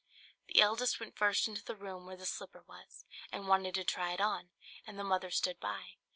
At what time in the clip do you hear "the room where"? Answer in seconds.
1.63-2.15